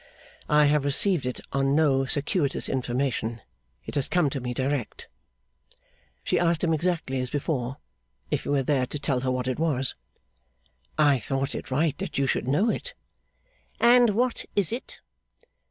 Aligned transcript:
'I 0.49 0.65
have 0.65 0.83
received 0.83 1.27
it 1.27 1.41
on 1.53 1.75
no 1.75 2.05
circuitous 2.05 2.67
information; 2.67 3.39
it 3.85 3.93
has 3.93 4.07
come 4.07 4.31
to 4.31 4.39
me 4.39 4.51
direct.' 4.51 5.07
She 6.23 6.39
asked 6.39 6.63
him, 6.63 6.73
exactly 6.73 7.19
as 7.21 7.29
before, 7.29 7.77
if 8.31 8.41
he 8.41 8.49
were 8.49 8.63
there 8.63 8.87
to 8.87 8.97
tell 8.97 9.19
her 9.19 9.29
what 9.29 9.47
it 9.47 9.59
was? 9.59 9.93
'I 10.97 11.19
thought 11.19 11.53
it 11.53 11.69
right 11.69 11.95
that 11.99 12.17
you 12.17 12.25
should 12.25 12.47
know 12.47 12.67
it.' 12.67 12.95
'And 13.79 14.09
what 14.09 14.43
is 14.55 14.71
it? 14.73 15.01